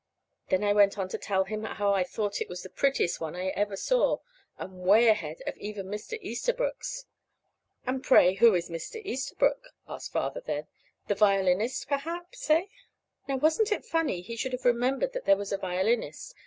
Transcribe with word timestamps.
Then 0.49 0.63
I 0.63 0.73
went 0.73 0.97
on 0.97 1.09
to 1.09 1.17
tell 1.19 1.43
him 1.43 1.63
how 1.63 1.93
I 1.93 2.03
thought 2.03 2.41
it 2.41 2.49
was 2.49 2.63
the 2.63 2.71
prettiest 2.71 3.21
one 3.21 3.35
I 3.35 3.49
ever 3.49 3.75
saw, 3.77 4.17
and 4.57 4.81
'way 4.83 5.09
ahead 5.09 5.43
of 5.45 5.55
even 5.57 5.85
Mr. 5.89 6.17
Easterbrook's. 6.21 7.05
"And, 7.85 8.03
pray, 8.03 8.33
who 8.33 8.55
is 8.55 8.67
Mr. 8.67 8.99
Easterbrook?" 9.05 9.61
asked 9.87 10.11
Father 10.11 10.41
then. 10.43 10.65
"The 11.07 11.13
violinist, 11.13 11.87
perhaps 11.87 12.49
eh?" 12.49 12.63
Now, 13.27 13.37
wasn't 13.37 13.71
it 13.71 13.85
funny 13.85 14.21
he 14.21 14.35
should 14.35 14.53
have 14.53 14.65
remembered 14.65 15.13
that 15.13 15.25
there 15.25 15.37
was 15.37 15.51
a 15.51 15.57
violinist? 15.59 16.33